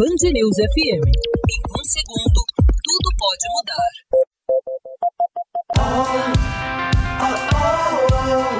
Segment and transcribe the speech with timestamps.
[0.00, 1.04] Band News FM.
[1.04, 2.40] Em um segundo,
[2.82, 3.92] tudo pode mudar.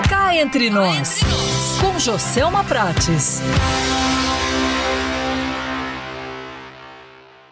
[0.07, 1.21] Cá entre nós,
[1.81, 3.41] com Joselma Prates.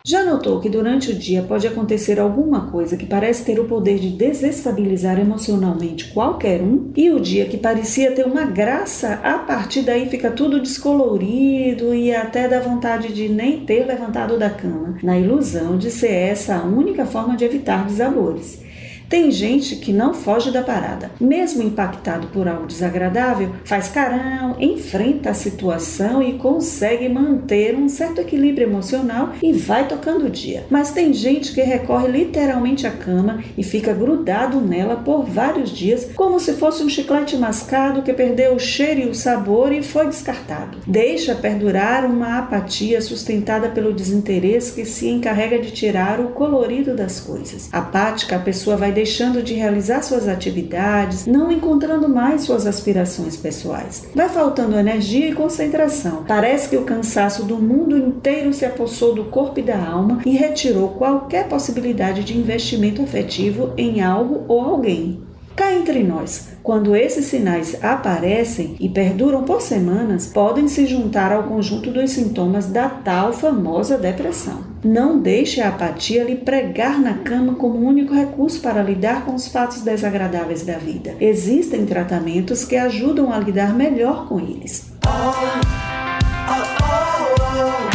[0.09, 3.99] Já notou que durante o dia pode acontecer alguma coisa que parece ter o poder
[3.99, 6.91] de desestabilizar emocionalmente qualquer um?
[6.97, 12.11] E o dia que parecia ter uma graça, a partir daí fica tudo descolorido e
[12.15, 16.65] até dá vontade de nem ter levantado da cama, na ilusão de ser essa a
[16.65, 18.67] única forma de evitar desabores.
[19.09, 21.11] Tem gente que não foge da parada.
[21.19, 28.21] Mesmo impactado por algo desagradável, faz carão, enfrenta a situação e consegue manter um certo
[28.21, 30.67] equilíbrio emocional e vai tocando o dia.
[30.69, 36.11] Mas tem gente que recorre literalmente à cama e fica grudado nela por vários dias,
[36.15, 40.07] como se fosse um chiclete mascado que perdeu o cheiro e o sabor e foi
[40.07, 40.79] descartado.
[40.87, 47.21] Deixa perdurar uma apatia sustentada pelo desinteresse que se encarrega de tirar o colorido das
[47.21, 47.71] coisas.
[47.73, 54.09] Apática, a pessoa vai deixando de realizar suas atividades, não encontrando mais suas aspirações pessoais.
[54.13, 56.25] Vai faltando energia e concentração.
[56.27, 60.31] Parece que o cansaço do mundo inteiro se apossou do corpo e da alma e
[60.31, 65.23] retirou qualquer possibilidade de investimento afetivo em algo ou alguém.
[65.59, 71.43] Cá entre nós, quando esses sinais aparecem e perduram por semanas, podem se juntar ao
[71.43, 74.63] conjunto dos sintomas da tal famosa depressão.
[74.85, 79.49] Não deixe a apatia lhe pregar na cama como único recurso para lidar com os
[79.49, 81.17] fatos desagradáveis da vida.
[81.19, 84.93] Existem tratamentos que ajudam a lidar melhor com eles.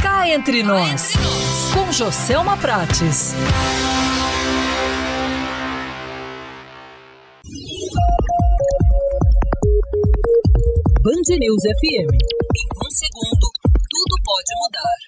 [0.02, 1.14] Cá entre nós,
[1.74, 3.34] com Joselma Prates.
[11.04, 12.08] Band News FM.
[12.16, 13.52] Em um segundo,
[13.92, 15.03] tudo pode mudar.